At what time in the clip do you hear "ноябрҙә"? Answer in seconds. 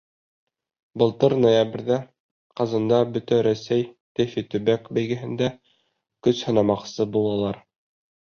1.43-1.97